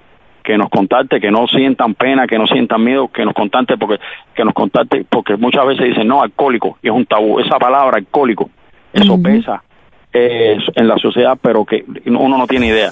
[0.48, 4.00] que nos contacte, que no sientan pena, que no sientan miedo, que nos contacte porque
[4.34, 7.38] que nos contacte porque muchas veces dicen no alcohólico y es un tabú.
[7.38, 8.48] Esa palabra alcohólico,
[8.90, 9.62] eso pesa
[10.10, 12.90] eh, en la sociedad, pero que uno no tiene idea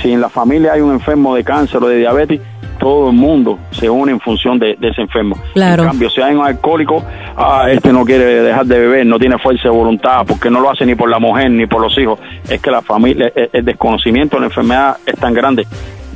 [0.00, 2.40] si en la familia hay un enfermo de cáncer o de diabetes,
[2.78, 5.36] todo el mundo se une en función de, ese enfermo.
[5.52, 5.82] Claro.
[5.82, 7.04] En cambio, si hay un alcohólico,
[7.36, 10.70] ah, este no quiere dejar de beber, no tiene fuerza de voluntad, porque no lo
[10.70, 12.18] hace ni por la mujer ni por los hijos.
[12.48, 15.66] Es que la familia, el, desconocimiento de la enfermedad es tan grande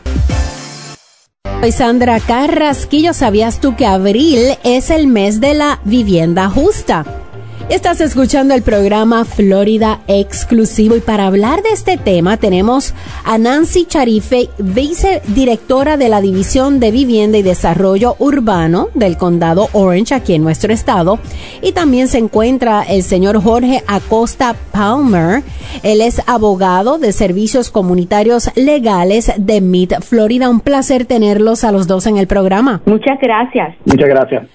[1.64, 3.14] Soy Sandra Carrasquillo.
[3.14, 7.23] ¿Sabías tú que abril es el mes de la vivienda justa?
[7.70, 13.86] Estás escuchando el programa Florida Exclusivo y para hablar de este tema tenemos a Nancy
[13.86, 20.42] Charife, vicedirectora de la División de Vivienda y Desarrollo Urbano del Condado Orange aquí en
[20.42, 21.18] nuestro estado
[21.62, 25.42] y también se encuentra el señor Jorge Acosta Palmer.
[25.82, 30.50] Él es abogado de servicios comunitarios legales de Mid Florida.
[30.50, 32.82] Un placer tenerlos a los dos en el programa.
[32.84, 33.74] Muchas gracias.
[33.86, 34.46] Muchas gracias.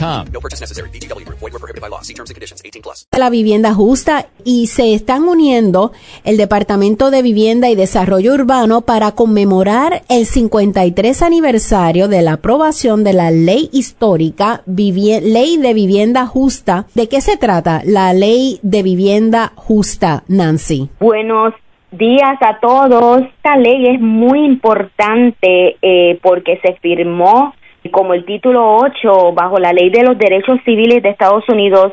[0.00, 0.90] No purchase necessary.
[0.90, 1.28] BGW.
[1.28, 2.00] Void were prohibited by law.
[2.02, 2.62] See terms and conditions.
[2.64, 3.06] 18 plus.
[3.12, 5.92] La vivienda justa y se están uniendo
[6.24, 13.04] el Departamento de Vivienda y Desarrollo Urbano para conmemorar el 53 aniversario de la aprobación
[13.04, 16.86] de la ley histórica Ley de Vivienda Justa.
[16.94, 20.88] ¿De qué se trata la Ley de Vivienda Justa, Nancy?
[21.00, 21.54] Buenos
[21.92, 23.22] días a todos.
[23.22, 27.54] Esta ley es muy importante eh, porque se firmó
[27.90, 31.92] como el título 8 bajo la ley de los derechos civiles de Estados Unidos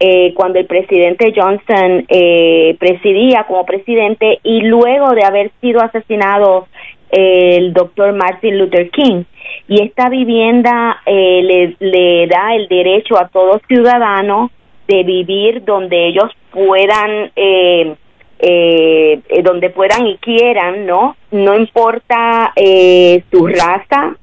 [0.00, 6.68] eh, cuando el presidente Johnson eh, presidía como presidente y luego de haber sido asesinado
[7.10, 9.24] el doctor Martin Luther King.
[9.68, 14.50] Y esta vivienda le, le da el derecho a todo ciudadano
[14.88, 17.94] de vivir donde ellos puedan eh,
[18.38, 21.16] eh, eh, donde puedan y quieran, ¿no?
[21.30, 24.14] No importa eh, su raza,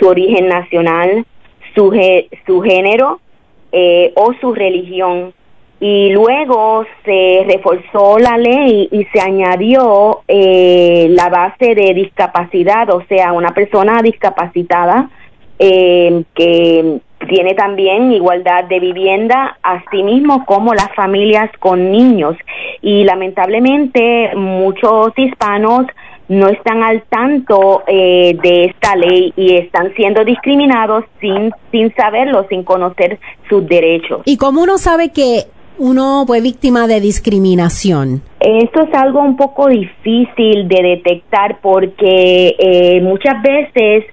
[0.00, 1.24] su origen nacional,
[1.74, 1.92] su,
[2.46, 3.20] su género
[3.70, 5.32] eh, o su religión.
[5.78, 13.02] Y luego se reforzó la ley y se añadió eh, la base de discapacidad, o
[13.08, 15.08] sea, una persona discapacitada
[15.58, 22.36] eh, que tiene también igualdad de vivienda, así mismo como las familias con niños.
[22.82, 25.86] Y lamentablemente muchos hispanos
[26.30, 32.46] no están al tanto eh, de esta ley y están siendo discriminados sin, sin saberlo,
[32.48, 34.22] sin conocer sus derechos.
[34.26, 38.22] ¿Y cómo uno sabe que uno fue víctima de discriminación?
[38.38, 44.04] Esto es algo un poco difícil de detectar porque eh, muchas veces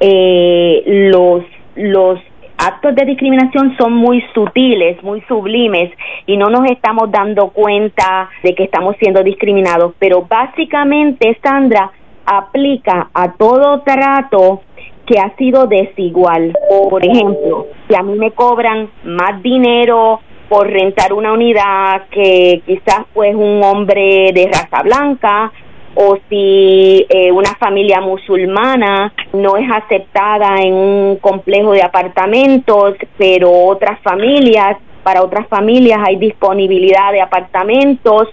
[0.00, 1.42] eh, los
[1.74, 2.20] los
[2.58, 5.90] actos de discriminación son muy sutiles, muy sublimes
[6.26, 9.94] y no nos estamos dando cuenta de que estamos siendo discriminados.
[9.98, 11.90] Pero básicamente, Sandra,
[12.24, 14.62] aplica a todo trato
[15.06, 16.56] que ha sido desigual.
[16.90, 23.06] Por ejemplo, si a mí me cobran más dinero por rentar una unidad que quizás
[23.12, 25.52] pues un hombre de raza blanca
[25.94, 33.50] o si eh, una familia musulmana no es aceptada en un complejo de apartamentos, pero
[33.50, 38.28] otras familias, para otras familias hay disponibilidad de apartamentos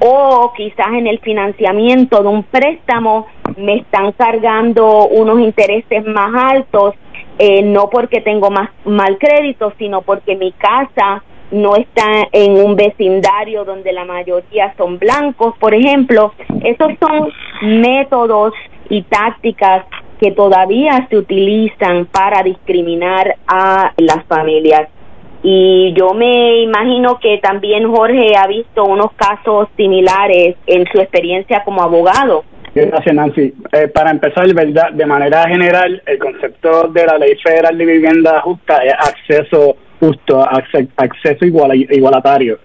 [0.00, 6.94] o quizás en el financiamiento de un préstamo me están cargando unos intereses más altos,
[7.38, 12.76] eh, no porque tengo más mal crédito, sino porque mi casa no está en un
[12.76, 16.34] vecindario donde la mayoría son blancos, por ejemplo.
[16.62, 17.32] Esos son
[17.62, 18.52] métodos
[18.88, 19.84] y tácticas
[20.20, 24.88] que todavía se utilizan para discriminar a las familias.
[25.42, 31.62] Y yo me imagino que también Jorge ha visto unos casos similares en su experiencia
[31.64, 32.44] como abogado.
[32.74, 33.54] Gracias, Nancy.
[33.72, 34.90] Eh, para empezar, ¿verdad?
[34.92, 40.46] de manera general, el concepto de la Ley Federal de Vivienda Justa es acceso justo,
[40.96, 42.58] acceso igual, igualatario.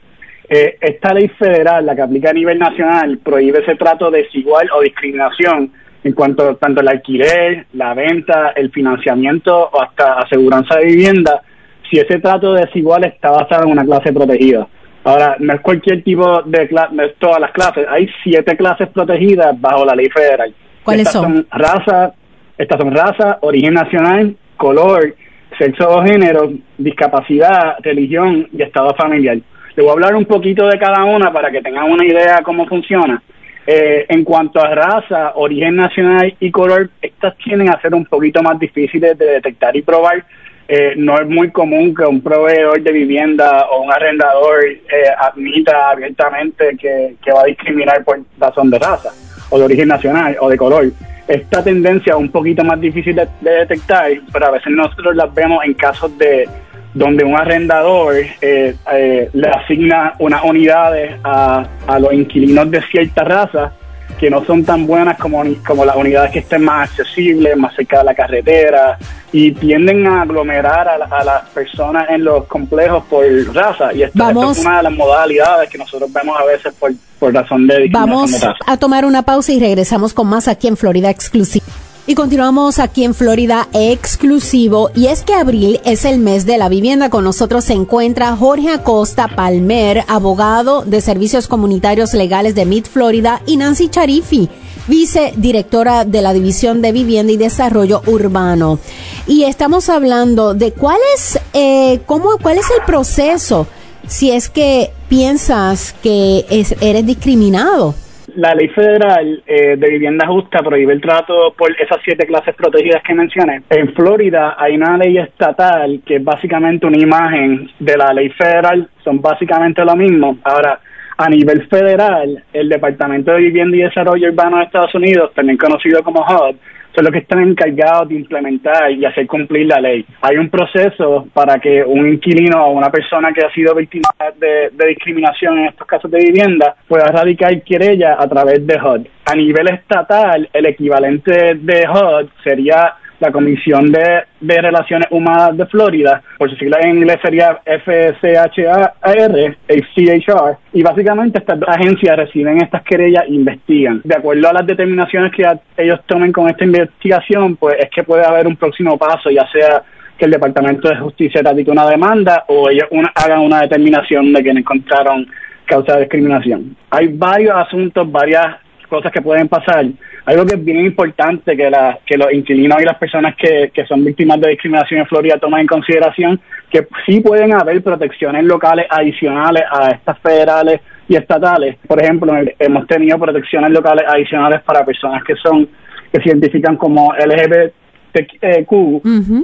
[0.49, 4.81] Eh, esta ley federal, la que aplica a nivel nacional, prohíbe ese trato desigual o
[4.81, 5.71] discriminación
[6.03, 11.41] en cuanto tanto el alquiler, la venta, el financiamiento o hasta aseguranza de vivienda,
[11.89, 14.67] si ese trato desigual está basado en una clase protegida.
[15.05, 18.89] Ahora, no es cualquier tipo de clase, no es todas las clases, hay siete clases
[18.89, 20.53] protegidas bajo la ley federal.
[20.83, 21.47] ¿Cuáles estas son?
[21.51, 22.13] raza,
[22.57, 25.15] estas son raza, origen nacional, color,
[25.57, 29.37] sexo o género, discapacidad, religión y estado familiar.
[29.75, 32.43] Le voy a hablar un poquito de cada una para que tengan una idea de
[32.43, 33.21] cómo funciona.
[33.65, 38.43] Eh, en cuanto a raza, origen nacional y color, estas tienen a ser un poquito
[38.43, 40.25] más difíciles de detectar y probar.
[40.67, 44.79] Eh, no es muy común que un proveedor de vivienda o un arrendador eh,
[45.17, 49.11] admita abiertamente que, que va a discriminar por razón de raza
[49.49, 50.85] o de origen nacional o de color
[51.27, 55.73] esta tendencia un poquito más difícil de, detectar, pero a veces nosotros las vemos en
[55.73, 56.47] casos de
[56.93, 63.23] donde un arrendador eh, eh, le asigna unas unidades a, a los inquilinos de cierta
[63.23, 63.73] raza
[64.19, 67.99] que no son tan buenas como, como las unidades que estén más accesibles, más cerca
[67.99, 68.97] de la carretera,
[69.31, 73.93] y tienden a aglomerar a, las personas en los complejos por raza.
[73.93, 76.91] Y esta, es una de las modalidades que nosotros vemos a veces por,
[77.23, 78.31] por razón de Vamos
[78.67, 81.65] a tomar una pausa y regresamos con más aquí en Florida Exclusiva.
[82.05, 86.67] Y continuamos aquí en Florida exclusivo y es que abril es el mes de la
[86.67, 87.09] vivienda.
[87.09, 93.41] Con nosotros se encuentra Jorge Acosta Palmer, abogado de servicios comunitarios legales de Mid Florida
[93.45, 94.49] y Nancy Charifi,
[94.89, 98.79] vicedirectora de la División de Vivienda y Desarrollo Urbano.
[99.27, 103.65] Y estamos hablando de cuál es, eh, cómo, cuál es el proceso
[104.07, 106.45] si es que piensas que
[106.81, 107.95] eres discriminado
[108.35, 113.03] la ley federal eh, de vivienda justa prohíbe el trato por esas siete clases protegidas
[113.03, 113.61] que mencioné.
[113.69, 118.89] En Florida hay una ley estatal que es básicamente una imagen de la ley federal,
[119.03, 120.37] son básicamente lo mismo.
[120.43, 120.79] Ahora,
[121.17, 126.03] a nivel federal, el Departamento de Vivienda y Desarrollo Urbano de Estados Unidos, también conocido
[126.03, 126.55] como HUD,
[126.95, 130.05] son los que están encargados de implementar y hacer cumplir la ley.
[130.21, 134.71] Hay un proceso para que un inquilino o una persona que ha sido víctima de,
[134.87, 139.07] discriminación en estos casos de vivienda pueda radicar querella a través de HUD.
[139.25, 146.21] A nivel estatal, el equivalente de HUD sería la Comisión de, Relaciones Humanas de Florida,
[146.37, 153.23] por su sigla en inglés sería FCHAR, HCHR, y básicamente estas agencias reciben estas querellas
[153.27, 154.01] e investigan.
[154.03, 155.45] De acuerdo a las determinaciones que
[155.77, 159.83] ellos tomen con esta investigación, pues es que puede haber un próximo paso, ya sea
[160.17, 164.49] que el Departamento de Justicia radique una demanda o ellos hagan una determinación de que
[164.49, 165.25] encontraron
[165.65, 166.75] causa de discriminación.
[166.89, 168.57] Hay varios asuntos, varias
[168.89, 169.85] cosas que pueden pasar.
[170.25, 173.85] Algo que es bien importante que, la, que los inquilinos y las personas que, que
[173.85, 176.39] son víctimas de discriminación en Florida tomen en consideración
[176.71, 181.77] que sí pueden haber protecciones locales adicionales a estas federales y estatales.
[181.87, 185.67] Por ejemplo, hemos tenido protecciones locales adicionales para personas que son
[186.11, 188.71] que se identifican como LGBTQ,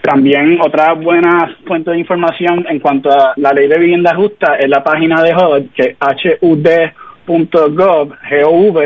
[0.00, 4.68] También otra buena fuente de información en cuanto a la ley de vivienda justa es
[4.68, 8.78] la página de HUD, que es hud.gov, gov.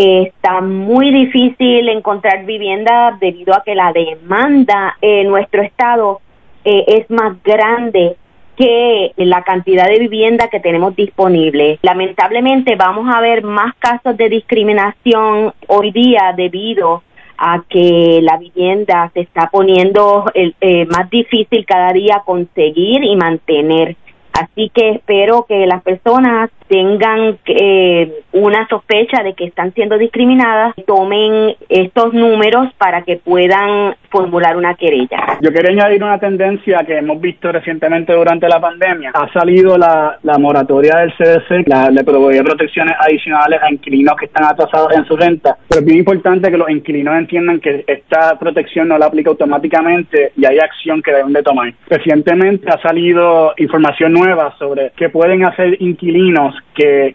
[0.00, 6.20] Está muy difícil encontrar vivienda debido a que la demanda en nuestro estado
[6.64, 8.16] eh, es más grande
[8.56, 11.78] que la cantidad de vivienda que tenemos disponible.
[11.82, 17.02] Lamentablemente vamos a ver más casos de discriminación hoy día debido
[17.36, 23.96] a que la vivienda se está poniendo eh, más difícil cada día conseguir y mantener.
[24.32, 30.72] Así que espero que las personas tengan eh, una sospecha de que están siendo discriminadas,
[30.86, 35.38] tomen estos números para que puedan formular una querella.
[35.40, 39.10] Yo quería añadir una tendencia que hemos visto recientemente durante la pandemia.
[39.14, 44.44] Ha salido la, moratoria del CDC, la, le provee protecciones adicionales a inquilinos que están
[44.44, 48.88] atrasados en su renta, pero es bien importante que los inquilinos entiendan que esta protección
[48.88, 51.72] no la aplica automáticamente y hay acción que deben de tomar.
[51.88, 57.14] Recientemente ha salido información nueva sobre qué pueden hacer inquilinos que,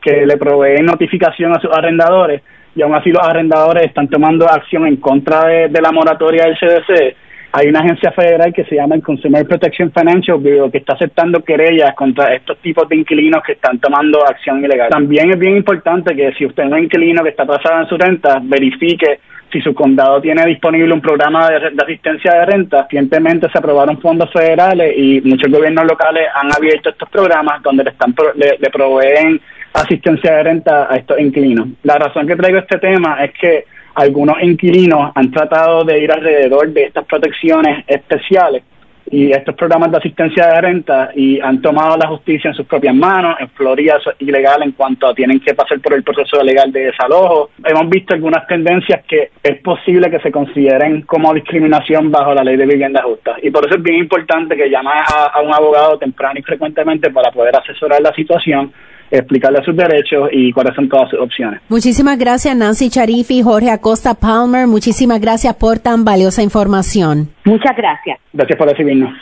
[0.00, 2.42] que le proveen notificación a sus arrendadores
[2.74, 7.16] y aún así los arrendadores están tomando acción en contra de, la moratoria del CDC.
[7.50, 10.38] Hay una agencia federal que se llama el Consumer Protection Financial
[10.70, 14.90] que está aceptando querellas contra estos tipos de inquilinos que están tomando acción ilegal.
[14.90, 17.96] También es bien importante que si usted es un inquilino que está pasado en su
[17.96, 19.18] renta, verifique
[19.50, 22.82] si su condado tiene disponible un programa de, asistencia de renta.
[22.82, 27.90] Recientemente se aprobaron fondos federales y muchos gobiernos locales han abierto estos programas donde le,
[27.90, 29.40] están, le, proveen
[29.72, 31.68] asistencia de renta a estos inquilinos.
[31.82, 36.68] La razón que traigo este tema es que algunos inquilinos han tratado de ir alrededor
[36.72, 38.62] de estas protecciones especiales
[39.10, 42.94] y estos programas de asistencia de renta y han tomado la justicia en sus propias
[42.94, 43.36] manos.
[43.40, 46.86] En Florida es ilegal en cuanto a tienen que pasar por el proceso legal de
[46.86, 47.50] desalojo.
[47.64, 52.56] Hemos visto algunas tendencias que es posible que se consideren como discriminación bajo la ley
[52.56, 53.36] de vivienda justa.
[53.42, 57.30] Y por eso es bien importante que llame a un abogado temprano y frecuentemente para
[57.30, 58.72] poder asesorar la situación
[59.10, 61.60] explicarle sus derechos y cuáles son todas sus opciones.
[61.68, 67.28] Muchísimas gracias Nancy Charifi, Jorge Acosta Palmer, muchísimas gracias por tan valiosa información.
[67.44, 68.18] Muchas gracias.
[68.32, 69.14] Gracias por recibirnos.